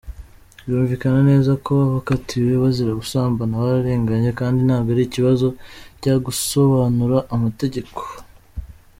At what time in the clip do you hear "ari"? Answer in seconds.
4.95-5.03